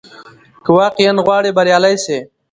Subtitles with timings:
[0.63, 2.17] که واقعاً غواړې بریالی سې،